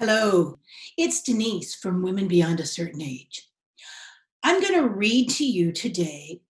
Hello, 0.00 0.58
it's 0.98 1.22
Denise 1.22 1.76
from 1.76 2.02
Women 2.02 2.26
Beyond 2.26 2.58
a 2.58 2.66
Certain 2.66 3.00
Age. 3.00 3.48
I'm 4.42 4.60
going 4.60 4.74
to 4.74 4.88
read 4.88 5.30
to 5.30 5.44
you 5.44 5.70
today 5.70 6.40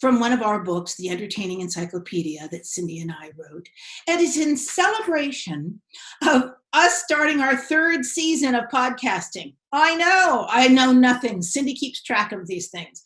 from 0.00 0.20
one 0.20 0.30
of 0.30 0.40
our 0.40 0.62
books, 0.62 0.94
The 0.94 1.10
Entertaining 1.10 1.62
Encyclopedia, 1.62 2.48
that 2.52 2.64
Cindy 2.64 3.00
and 3.00 3.10
I 3.10 3.32
wrote. 3.36 3.66
And 4.06 4.20
it's 4.20 4.36
in 4.36 4.56
celebration 4.56 5.82
of 6.28 6.52
us 6.72 7.02
starting 7.02 7.40
our 7.40 7.56
third 7.56 8.04
season 8.04 8.54
of 8.54 8.68
podcasting. 8.72 9.56
I 9.72 9.96
know, 9.96 10.46
I 10.48 10.68
know 10.68 10.92
nothing. 10.92 11.42
Cindy 11.42 11.74
keeps 11.74 12.04
track 12.04 12.30
of 12.30 12.46
these 12.46 12.68
things. 12.68 13.02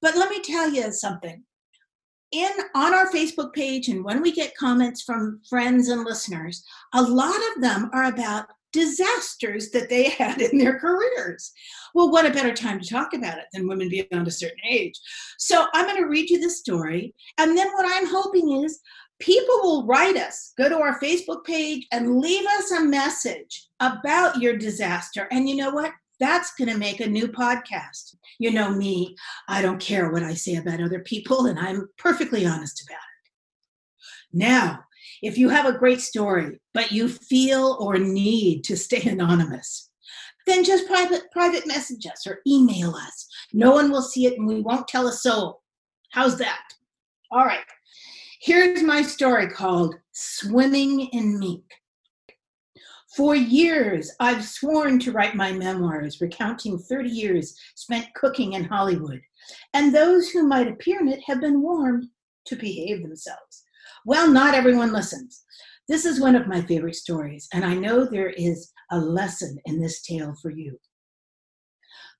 But 0.00 0.16
let 0.16 0.30
me 0.30 0.40
tell 0.40 0.70
you 0.70 0.90
something. 0.92 1.42
In 2.32 2.52
on 2.74 2.94
our 2.94 3.12
Facebook 3.12 3.52
page, 3.52 3.88
and 3.88 4.02
when 4.02 4.22
we 4.22 4.32
get 4.32 4.56
comments 4.56 5.02
from 5.02 5.42
friends 5.46 5.88
and 5.88 6.04
listeners, 6.04 6.64
a 6.94 7.02
lot 7.02 7.36
of 7.54 7.62
them 7.62 7.90
are 7.92 8.04
about 8.04 8.46
disasters 8.72 9.70
that 9.70 9.88
they 9.88 10.08
had 10.18 10.40
in 10.40 10.58
their 10.58 10.78
careers. 10.78 11.52
Well, 11.94 12.10
what 12.10 12.26
a 12.26 12.30
better 12.30 12.52
time 12.52 12.80
to 12.80 12.88
talk 12.88 13.14
about 13.14 13.38
it 13.38 13.46
than 13.52 13.68
women 13.68 13.88
beyond 13.88 14.28
a 14.28 14.30
certain 14.30 14.58
age. 14.68 14.94
So 15.38 15.66
I'm 15.72 15.86
going 15.86 16.02
to 16.02 16.08
read 16.08 16.30
you 16.30 16.40
the 16.40 16.50
story. 16.50 17.14
And 17.38 17.56
then 17.56 17.68
what 17.72 17.86
I'm 17.88 18.06
hoping 18.06 18.64
is 18.64 18.80
people 19.18 19.60
will 19.62 19.86
write 19.86 20.16
us, 20.16 20.52
go 20.58 20.68
to 20.68 20.78
our 20.78 21.00
Facebook 21.00 21.44
page 21.44 21.86
and 21.92 22.18
leave 22.18 22.46
us 22.46 22.70
a 22.72 22.84
message 22.84 23.68
about 23.80 24.40
your 24.40 24.56
disaster. 24.56 25.28
And 25.30 25.48
you 25.48 25.56
know 25.56 25.70
what? 25.70 25.92
That's 26.18 26.54
going 26.54 26.70
to 26.70 26.78
make 26.78 27.00
a 27.00 27.06
new 27.06 27.28
podcast. 27.28 28.16
You 28.38 28.50
know 28.50 28.70
me, 28.70 29.16
I 29.48 29.60
don't 29.60 29.80
care 29.80 30.10
what 30.10 30.22
I 30.22 30.34
say 30.34 30.56
about 30.56 30.82
other 30.82 31.00
people, 31.00 31.46
and 31.46 31.58
I'm 31.58 31.88
perfectly 31.98 32.46
honest 32.46 32.82
about 32.82 32.96
it. 32.96 33.32
Now, 34.32 34.80
if 35.22 35.38
you 35.38 35.48
have 35.48 35.66
a 35.66 35.78
great 35.78 36.00
story, 36.00 36.60
but 36.74 36.92
you 36.92 37.08
feel 37.08 37.76
or 37.80 37.98
need 37.98 38.62
to 38.64 38.76
stay 38.76 39.02
anonymous, 39.02 39.90
then 40.46 40.64
just 40.64 40.86
private 40.86 41.24
private 41.32 41.66
message 41.66 42.06
us 42.06 42.26
or 42.26 42.40
email 42.46 42.94
us. 42.94 43.26
No 43.52 43.72
one 43.72 43.90
will 43.90 44.02
see 44.02 44.26
it 44.26 44.38
and 44.38 44.46
we 44.46 44.60
won't 44.60 44.88
tell 44.88 45.08
a 45.08 45.12
soul. 45.12 45.62
How's 46.10 46.38
that? 46.38 46.62
All 47.30 47.44
right. 47.44 47.64
Here's 48.40 48.82
my 48.82 49.02
story 49.02 49.48
called 49.48 49.96
Swimming 50.12 51.08
in 51.12 51.38
Mink. 51.38 51.64
For 53.16 53.34
years, 53.34 54.12
I've 54.20 54.44
sworn 54.44 54.98
to 55.00 55.10
write 55.10 55.34
my 55.34 55.50
memoirs 55.50 56.20
recounting 56.20 56.78
30 56.78 57.08
years 57.08 57.58
spent 57.74 58.12
cooking 58.14 58.52
in 58.52 58.64
Hollywood, 58.64 59.22
and 59.72 59.94
those 59.94 60.28
who 60.28 60.46
might 60.46 60.68
appear 60.68 61.00
in 61.00 61.08
it 61.08 61.22
have 61.26 61.40
been 61.40 61.62
warned 61.62 62.08
to 62.44 62.56
behave 62.56 63.02
themselves. 63.02 63.64
Well, 64.06 64.30
not 64.30 64.54
everyone 64.54 64.92
listens. 64.92 65.42
This 65.88 66.04
is 66.04 66.20
one 66.20 66.36
of 66.36 66.46
my 66.46 66.62
favorite 66.62 66.94
stories, 66.94 67.48
and 67.52 67.64
I 67.64 67.74
know 67.74 68.04
there 68.04 68.30
is 68.30 68.72
a 68.92 69.00
lesson 69.00 69.58
in 69.64 69.80
this 69.80 70.00
tale 70.00 70.32
for 70.40 70.52
you. 70.52 70.78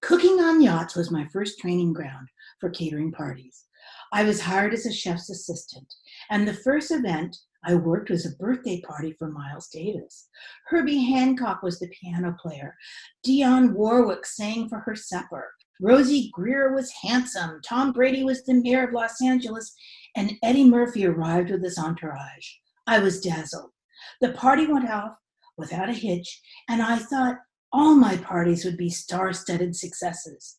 Cooking 0.03 0.41
on 0.41 0.61
yachts 0.61 0.97
was 0.97 1.13
my 1.13 1.29
first 1.33 1.61
training 1.61 1.93
ground 1.93 2.27
for 2.61 2.71
catering 2.71 3.13
parties. 3.13 3.67
I 4.13 4.25
was 4.25 4.41
hired 4.41 4.75
as 4.75 4.85
a 4.85 4.93
chef's 4.93 5.31
assistant, 5.31 5.87
and 6.29 6.47
the 6.47 6.55
first 6.55 6.91
event 6.91 7.37
I 7.65 7.77
worked 7.77 8.11
was 8.11 8.27
a 8.27 8.35
birthday 8.35 8.81
party 8.81 9.15
for 9.17 9.31
Miles 9.31 9.69
Davis. 9.69 10.29
Herbie 10.67 11.05
Hancock 11.05 11.63
was 11.63 11.79
the 11.79 11.89
piano 11.91 12.35
player. 12.43 12.75
Dionne 13.25 13.75
Warwick 13.75 14.27
sang 14.27 14.69
for 14.69 14.81
her 14.81 14.97
supper. 14.97 15.53
Rosey 15.81 16.31
Grier 16.33 16.75
was 16.75 16.91
handsome. 17.03 17.61
Tom 17.63 17.93
Bradley 17.93 18.25
was 18.25 18.45
the 18.45 18.55
mayor 18.55 18.85
of 18.87 18.95
Los 18.95 19.21
Angeles, 19.23 19.75
and 20.17 20.33
Eddie 20.43 20.69
Murphy 20.69 21.07
arrived 21.07 21.51
with 21.51 21.63
his 21.63 21.79
entourage. 21.79 22.49
I 22.87 22.99
was 22.99 23.21
dazzled. 23.21 23.71
The 24.21 24.33
party 24.33 24.67
went 24.67 24.89
off 24.89 25.17
without 25.59 25.89
a 25.89 25.93
hitch, 25.93 26.41
and 26.69 26.81
I 26.81 26.99
thought 26.99 27.39
all 27.73 27.95
my 27.95 28.17
parties 28.17 28.65
would 28.65 28.77
be 28.77 28.89
star 28.89 29.33
studded 29.33 29.77
successes. 29.77 30.59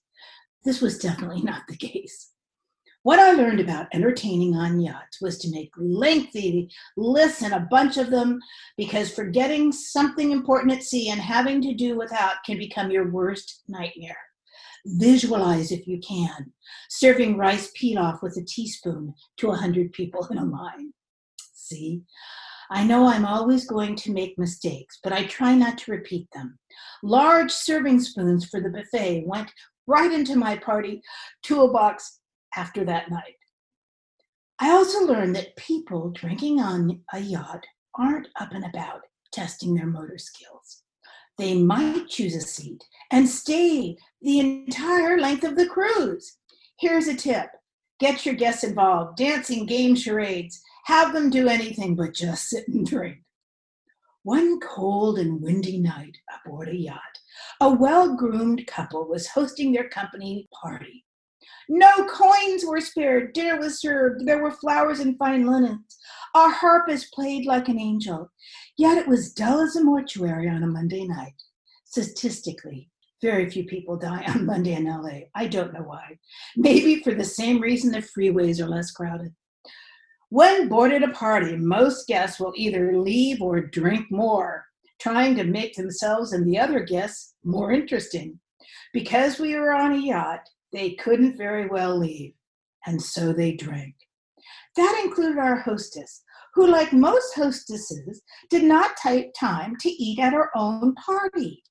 This 0.64 0.82
was 0.82 1.00
definitely 1.00 1.42
not 1.42 1.64
the 1.68 1.78
case. 1.78 2.32
What 3.04 3.20
I 3.20 3.32
learned 3.32 3.62
about 3.62 3.88
entertaining 3.94 4.54
on 4.56 4.82
yachts 4.82 5.22
was 5.22 5.38
to 5.40 5.52
make 5.52 5.72
lengthy 5.78 6.70
lists 6.98 7.42
and 7.42 7.54
a 7.54 7.68
bunch 7.72 7.96
of 7.96 8.10
them 8.10 8.40
because 8.76 9.10
forgetting 9.14 9.72
something 9.72 10.32
important 10.32 10.74
at 10.74 10.84
sea 10.84 11.10
and 11.10 11.22
having 11.22 11.62
to 11.62 11.74
do 11.74 11.98
without 11.98 12.44
can 12.46 12.58
become 12.58 12.92
your 12.92 13.10
worst 13.10 13.64
nightmare. 13.70 14.18
Visualize, 14.90 15.72
if 15.74 15.86
you 15.86 16.00
can, 16.00 16.54
serving 16.90 17.38
rice 17.38 17.72
pilaf 17.78 18.22
with 18.22 18.38
a 18.38 18.46
teaspoon 18.46 19.14
to 19.36 19.48
100 19.48 19.92
people 19.92 20.26
in 20.32 20.38
a 20.38 20.46
line. 20.46 20.94
See, 21.54 22.04
I 22.72 22.86
know 22.86 23.06
I'm 23.06 23.26
always 23.26 23.68
going 23.68 23.98
to 23.98 24.14
make 24.14 24.38
mistakes, 24.38 25.00
but 25.04 25.12
I 25.12 25.26
try 25.26 25.56
not 25.56 25.78
to 25.80 25.92
repeat 25.92 26.30
them. 26.34 26.58
Large 27.04 27.52
serving 27.52 28.00
spoons 28.00 28.46
for 28.46 28.62
the 28.62 28.70
buffet 28.70 29.26
went 29.26 29.52
right 29.88 30.12
into 30.12 30.38
my 30.38 30.56
party 30.58 31.02
toolbox 31.44 32.20
after 32.56 32.86
that 32.86 33.12
night. 33.12 33.36
I 34.60 34.72
also 34.72 35.06
learned 35.06 35.36
that 35.36 35.56
people 35.58 36.12
drinking 36.12 36.62
on 36.62 37.02
a 37.14 37.20
yacht 37.20 37.66
aren't 37.96 38.30
up 38.40 38.54
and 38.54 38.66
about 38.66 39.02
testing 39.34 39.76
their 39.76 39.86
motor 39.86 40.18
skills 40.18 40.84
they 41.38 41.56
might 41.56 42.08
choose 42.08 42.36
a 42.36 42.42
seat 42.42 42.84
and 43.12 43.28
stay 43.28 43.98
the 44.22 44.40
entire 44.40 45.20
length 45.20 45.44
of 45.44 45.56
the 45.56 45.68
cruise. 45.68 46.38
Here's 46.80 47.08
a 47.08 47.16
tip 47.16 47.50
get 48.00 48.26
your 48.26 48.36
guests 48.36 48.64
involved, 48.64 49.18
dancing, 49.18 49.66
games, 49.66 50.02
charades. 50.02 50.62
Have 50.86 51.14
them 51.14 51.30
do 51.30 51.48
anything 51.48 51.96
but 51.96 52.14
just 52.14 52.50
sit 52.50 52.68
and 52.68 52.86
drink. 52.86 53.18
One 54.24 54.60
cold 54.60 55.20
and 55.20 55.42
windy 55.42 55.80
night 55.80 56.18
aboard 56.36 56.70
a 56.70 56.76
yacht, 56.76 57.00
a 57.62 57.70
well 57.70 58.16
groomed 58.16 58.66
couple 58.68 59.08
was 59.08 59.28
hosting 59.28 59.72
their 59.72 59.90
company 59.90 60.48
party. 60.54 61.06
No 61.70 62.06
coins 62.08 62.66
were 62.66 62.80
spared. 62.80 63.34
Dinner 63.34 63.60
was 63.60 63.82
served. 63.82 64.26
There 64.26 64.42
were 64.42 64.52
flowers 64.52 65.00
and 65.00 65.18
fine 65.18 65.46
linens. 65.46 65.98
A 66.38 66.52
harpist 66.52 67.12
played 67.14 67.48
like 67.48 67.68
an 67.68 67.80
angel. 67.80 68.32
Yet 68.78 69.00
it 69.00 69.08
was 69.08 69.34
dull 69.34 69.60
as 69.60 69.76
a 69.76 69.84
mortuary 69.84 70.48
on 70.48 70.62
a 70.62 70.68
Monday 70.68 71.08
night. 71.08 71.34
Statistically, 71.86 72.92
very 73.24 73.50
few 73.50 73.64
people 73.64 73.98
die 73.98 74.24
on 74.28 74.46
Monday 74.46 74.74
in 74.74 74.86
LA. 74.86 75.22
I 75.34 75.48
don't 75.48 75.74
know 75.74 75.82
why. 75.82 76.20
Maybe 76.56 77.02
for 77.02 77.16
the 77.16 77.24
same 77.24 77.60
reason 77.60 77.92
the 77.92 78.04
freeways 78.16 78.60
are 78.60 78.70
less 78.70 78.92
crowded. 78.92 79.34
When 80.30 80.70
boarded 80.70 81.02
a 81.02 81.08
party, 81.08 81.56
most 81.56 82.08
guests 82.08 82.40
will 82.40 82.54
either 82.56 82.96
leave 82.96 83.42
or 83.42 83.60
drink 83.60 84.06
more, 84.12 84.64
trying 85.02 85.36
to 85.38 85.44
make 85.44 85.74
themselves 85.74 86.34
and 86.34 86.48
the 86.48 86.60
other 86.60 86.82
guests 86.82 87.34
more 87.44 87.72
interesting. 87.72 88.40
Because 88.94 89.40
we 89.40 89.56
were 89.56 89.74
on 89.74 89.94
a 89.94 89.98
yacht, 89.98 90.42
they 90.72 90.92
couldn't 90.92 91.36
very 91.36 91.68
well 91.68 91.98
leave, 91.98 92.34
and 92.86 93.02
so 93.02 93.34
they 93.34 93.54
drank. 93.54 93.96
That 94.76 95.02
included 95.04 95.40
our 95.40 95.62
hostess, 95.62 96.22
who, 96.58 96.66
like 96.66 96.92
most 96.92 97.36
hostesses, 97.36 98.24
did 98.50 98.64
not 98.64 98.98
take 98.98 99.32
time 99.40 99.76
to 99.80 99.90
eat 99.90 100.18
at 100.18 100.34
her 100.34 100.50
own 100.56 100.96
party. 100.96 101.62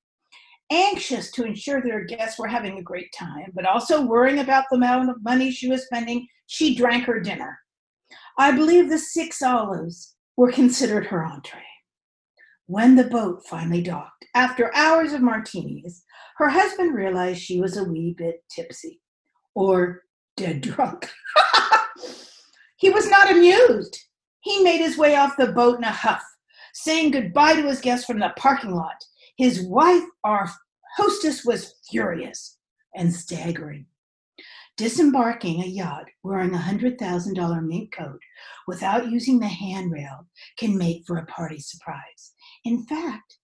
Anxious 0.70 1.32
to 1.32 1.44
ensure 1.44 1.82
their 1.82 2.04
guests 2.04 2.38
were 2.38 2.46
having 2.46 2.78
a 2.78 2.84
great 2.84 3.12
time, 3.12 3.50
but 3.52 3.66
also 3.66 4.06
worrying 4.06 4.38
about 4.38 4.64
the 4.70 4.76
amount 4.76 5.10
of 5.10 5.24
money 5.24 5.50
she 5.50 5.68
was 5.68 5.84
spending, 5.86 6.24
she 6.46 6.76
drank 6.76 7.02
her 7.04 7.18
dinner. 7.18 7.58
I 8.38 8.52
believe 8.52 8.88
the 8.88 8.98
six 8.98 9.42
olives 9.42 10.14
were 10.36 10.52
considered 10.52 11.06
her 11.06 11.24
entree. 11.24 11.58
When 12.66 12.94
the 12.94 13.08
boat 13.08 13.44
finally 13.44 13.82
docked, 13.82 14.24
after 14.36 14.72
hours 14.76 15.12
of 15.12 15.20
martinis, 15.20 16.04
her 16.36 16.48
husband 16.48 16.94
realized 16.94 17.42
she 17.42 17.60
was 17.60 17.76
a 17.76 17.82
wee 17.82 18.14
bit 18.16 18.44
tipsy 18.48 19.00
or 19.56 20.04
dead 20.36 20.60
drunk. 20.60 21.10
he 22.76 22.88
was 22.90 23.10
not 23.10 23.32
amused. 23.32 24.05
He 24.46 24.62
made 24.62 24.78
his 24.78 24.96
way 24.96 25.16
off 25.16 25.36
the 25.36 25.48
boat 25.48 25.78
in 25.78 25.82
a 25.82 25.90
huff, 25.90 26.22
saying 26.72 27.10
goodbye 27.10 27.56
to 27.56 27.66
his 27.66 27.80
guests 27.80 28.06
from 28.06 28.20
the 28.20 28.32
parking 28.36 28.76
lot. 28.76 29.04
His 29.36 29.60
wife, 29.60 30.04
our 30.22 30.48
hostess, 30.96 31.44
was 31.44 31.74
furious 31.90 32.56
and 32.94 33.12
staggering. 33.12 33.86
Disembarking 34.76 35.64
a 35.64 35.66
yacht 35.66 36.04
wearing 36.22 36.54
a 36.54 36.58
$100,000 36.58 37.66
mink 37.66 37.92
coat 37.92 38.20
without 38.68 39.10
using 39.10 39.40
the 39.40 39.48
handrail 39.48 40.28
can 40.56 40.78
make 40.78 41.02
for 41.08 41.16
a 41.16 41.26
party 41.26 41.58
surprise. 41.58 42.34
In 42.64 42.84
fact, 42.84 43.38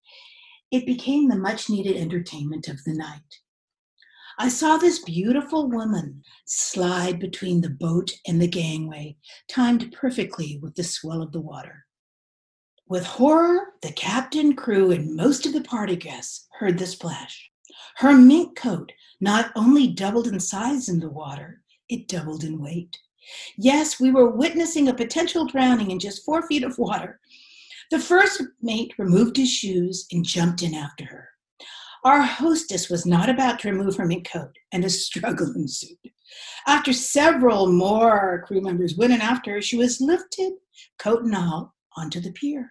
it 0.70 0.86
became 0.86 1.28
the 1.28 1.34
much 1.34 1.68
needed 1.68 1.96
entertainment 1.96 2.68
of 2.68 2.78
the 2.84 2.94
night. 2.94 3.40
I 4.38 4.48
saw 4.48 4.76
this 4.76 4.98
beautiful 4.98 5.68
woman 5.68 6.22
slide 6.44 7.18
between 7.18 7.60
the 7.60 7.70
boat 7.70 8.12
and 8.26 8.40
the 8.40 8.48
gangway, 8.48 9.16
timed 9.48 9.92
perfectly 9.92 10.58
with 10.62 10.74
the 10.74 10.84
swell 10.84 11.22
of 11.22 11.32
the 11.32 11.40
water. 11.40 11.86
With 12.88 13.04
horror, 13.04 13.74
the 13.82 13.92
captain, 13.92 14.54
crew, 14.54 14.90
and 14.90 15.16
most 15.16 15.46
of 15.46 15.52
the 15.52 15.62
party 15.62 15.96
guests 15.96 16.46
heard 16.58 16.78
the 16.78 16.86
splash. 16.86 17.50
Her 17.96 18.12
mink 18.12 18.56
coat 18.56 18.92
not 19.20 19.52
only 19.56 19.88
doubled 19.88 20.26
in 20.26 20.40
size 20.40 20.88
in 20.88 21.00
the 21.00 21.10
water, 21.10 21.62
it 21.88 22.08
doubled 22.08 22.44
in 22.44 22.60
weight. 22.60 22.98
Yes, 23.56 24.00
we 24.00 24.10
were 24.10 24.30
witnessing 24.30 24.88
a 24.88 24.94
potential 24.94 25.46
drowning 25.46 25.90
in 25.90 25.98
just 25.98 26.24
four 26.24 26.46
feet 26.46 26.64
of 26.64 26.78
water 26.78 27.20
the 27.92 27.98
first 27.98 28.42
mate 28.62 28.94
removed 28.96 29.36
his 29.36 29.50
shoes 29.52 30.06
and 30.10 30.24
jumped 30.24 30.62
in 30.62 30.72
after 30.74 31.04
her. 31.04 31.28
Our 32.04 32.22
hostess 32.22 32.90
was 32.90 33.06
not 33.06 33.28
about 33.28 33.60
to 33.60 33.70
remove 33.70 33.96
her 33.96 34.06
mink 34.06 34.28
coat, 34.28 34.56
and 34.72 34.84
a 34.84 34.90
struggle 34.90 35.52
ensued. 35.54 35.98
After 36.66 36.92
several 36.92 37.70
more 37.70 38.44
crew 38.46 38.60
members 38.60 38.96
went 38.96 39.12
in 39.12 39.20
after 39.20 39.52
her, 39.52 39.62
she 39.62 39.76
was 39.76 40.00
lifted, 40.00 40.54
coat 40.98 41.22
and 41.22 41.34
all, 41.34 41.74
onto 41.96 42.20
the 42.20 42.32
pier. 42.32 42.70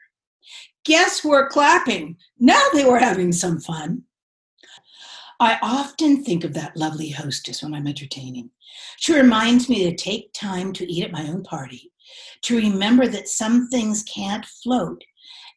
Guests 0.84 1.24
were 1.24 1.50
clapping. 1.50 2.18
Now 2.40 2.62
they 2.74 2.86
were 2.86 3.00
having 3.00 3.32
some 3.32 3.60
fun. 3.60 4.04
I 5.40 5.58
often 5.62 6.24
think 6.24 6.44
of 6.44 6.54
that 6.54 6.76
lovely 6.76 7.10
hostess 7.10 7.64
when 7.64 7.74
I'm 7.74 7.88
entertaining. 7.88 8.50
She 8.98 9.14
reminds 9.14 9.70
me 9.70 9.84
to 9.86 9.96
take 9.96 10.34
time 10.34 10.74
to 10.74 10.92
eat 10.92 11.04
at 11.04 11.12
my 11.12 11.28
own 11.28 11.44
party, 11.44 11.92
to 12.44 12.58
remember 12.58 13.08
that 13.08 13.28
some 13.28 13.70
things 13.70 14.04
can't 14.04 14.46
float, 14.46 15.04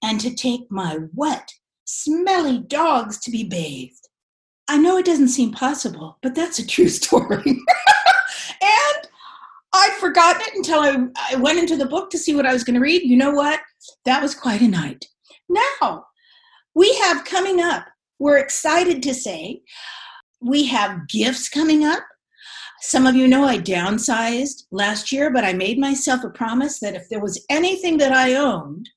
and 0.03 0.21
to 0.21 0.35
take 0.35 0.71
my 0.71 0.99
wet, 1.13 1.53
smelly 1.85 2.59
dogs 2.61 3.19
to 3.21 3.31
be 3.31 3.45
bathed. 3.45 4.09
I 4.69 4.79
know 4.79 4.97
it 4.97 5.05
doesn't 5.05 5.29
seem 5.29 5.53
possible, 5.53 6.19
but 6.23 6.35
that's 6.35 6.59
a 6.59 6.67
true 6.67 6.89
story. 7.01 7.43
and 7.47 9.09
I'd 9.75 9.97
forgotten 10.01 10.43
it 10.43 10.55
until 10.55 10.81
I, 10.81 11.07
I 11.33 11.37
went 11.37 11.59
into 11.59 11.77
the 11.77 11.87
book 11.87 12.11
to 12.11 12.19
see 12.19 12.35
what 12.35 12.47
I 12.47 12.53
was 12.53 12.65
going 12.65 12.75
to 12.75 12.81
read. 12.81 13.03
You 13.03 13.17
know 13.17 13.33
what? 13.33 13.61
That 14.05 14.23
was 14.23 14.35
quite 14.35 14.61
a 14.61 14.69
night. 14.69 15.07
Now, 15.49 16.07
we 16.75 16.95
have 16.97 17.25
coming 17.25 17.61
up 17.61 17.87
we're 18.19 18.39
excited 18.39 19.03
to 19.03 19.15
say 19.15 19.61
we 20.41 20.65
have 20.67 21.09
gifts 21.09 21.49
coming 21.49 21.85
up. 21.85 22.03
Some 22.81 23.07
of 23.07 23.15
you 23.15 23.27
know 23.27 23.45
I 23.45 23.59
downsized 23.59 24.65
last 24.71 25.11
year, 25.11 25.31
but 25.31 25.45
I 25.45 25.53
made 25.53 25.79
myself 25.79 26.23
a 26.23 26.31
promise 26.31 26.81
that 26.81 26.95
if 26.95 27.09
there 27.09 27.21
was 27.21 27.45
anything 27.51 27.99
that 27.99 28.13
I 28.13 28.35
owned 28.35 28.89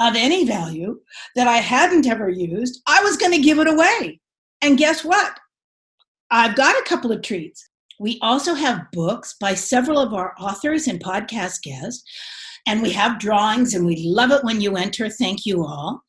of 0.00 0.14
any 0.16 0.44
value 0.44 1.00
that 1.36 1.48
I 1.48 1.58
hadn't 1.58 2.06
ever 2.06 2.28
used, 2.28 2.82
I 2.86 3.02
was 3.02 3.16
going 3.16 3.32
to 3.32 3.42
give 3.42 3.58
it 3.58 3.68
away. 3.68 4.20
And 4.62 4.78
guess 4.78 5.04
what? 5.04 5.38
I've 6.30 6.56
got 6.56 6.76
a 6.76 6.88
couple 6.88 7.12
of 7.12 7.22
treats. 7.22 7.68
We 8.00 8.18
also 8.22 8.54
have 8.54 8.90
books 8.92 9.36
by 9.40 9.54
several 9.54 9.98
of 9.98 10.14
our 10.14 10.34
authors 10.38 10.88
and 10.88 11.02
podcast 11.02 11.62
guests, 11.62 12.02
and 12.66 12.82
we 12.82 12.90
have 12.92 13.20
drawings, 13.20 13.74
and 13.74 13.86
we 13.86 14.02
love 14.04 14.30
it 14.30 14.42
when 14.42 14.60
you 14.60 14.76
enter. 14.76 15.08
Thank 15.08 15.46
you 15.46 15.64
all. 15.64 16.02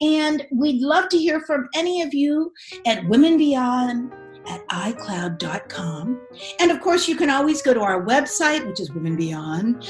And 0.00 0.44
we'd 0.52 0.82
love 0.82 1.08
to 1.10 1.18
hear 1.18 1.40
from 1.40 1.68
any 1.74 2.02
of 2.02 2.12
you 2.12 2.52
at 2.86 3.06
Women 3.08 3.38
Beyond 3.38 4.12
at 4.46 4.66
iCloud.com. 4.68 6.20
And 6.58 6.70
of 6.70 6.80
course, 6.80 7.06
you 7.06 7.16
can 7.16 7.30
always 7.30 7.62
go 7.62 7.72
to 7.72 7.80
our 7.80 8.04
website, 8.04 8.66
which 8.66 8.80
is 8.80 8.90
Women 8.90 9.16
Beyond 9.16 9.88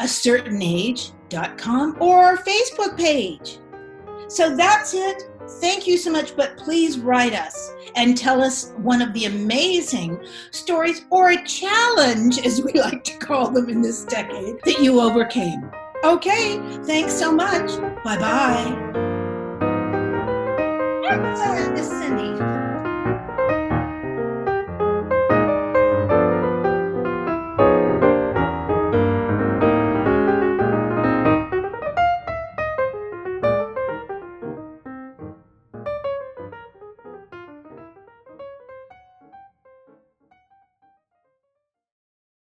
a 0.00 0.08
certain 0.08 0.58
age.com 1.32 1.96
or 2.00 2.18
our 2.18 2.36
Facebook 2.36 2.96
page. 2.96 3.58
So 4.28 4.54
that's 4.54 4.94
it. 4.94 5.22
Thank 5.60 5.86
you 5.86 5.96
so 5.96 6.10
much, 6.10 6.36
but 6.36 6.58
please 6.58 6.98
write 6.98 7.32
us 7.32 7.72
and 7.96 8.16
tell 8.16 8.42
us 8.42 8.72
one 8.76 9.00
of 9.00 9.14
the 9.14 9.24
amazing 9.24 10.22
stories 10.50 11.06
or 11.10 11.30
a 11.30 11.44
challenge, 11.44 12.38
as 12.44 12.62
we 12.62 12.72
like 12.80 13.02
to 13.04 13.16
call 13.18 13.50
them 13.50 13.70
in 13.70 13.80
this 13.80 14.04
decade, 14.04 14.56
that 14.64 14.80
you 14.80 15.00
overcame. 15.00 15.70
Okay, 16.04 16.58
thanks 16.84 17.14
so 17.14 17.32
much. 17.32 17.68
Bye 18.04 18.18
bye. 18.18 18.94
Excellent, 21.10 21.78
Cindy. 21.78 22.67